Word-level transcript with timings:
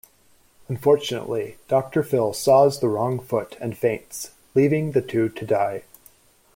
Unfortunately, 0.67 1.57
Doctor 1.67 2.01
Phil 2.01 2.33
saws 2.33 2.79
the 2.79 2.89
wrong 2.89 3.19
foot 3.19 3.55
and 3.61 3.77
faints, 3.77 4.31
leaving 4.55 4.93
the 4.93 5.01
two 5.03 5.29
to 5.29 5.45
die. 5.45 5.83